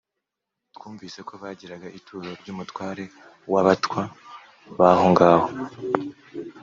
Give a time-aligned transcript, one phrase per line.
[0.75, 3.03] twunvise ko bagiraga ituro ry’umutware
[3.51, 4.01] w’abatwa
[4.77, 5.47] bahongaho.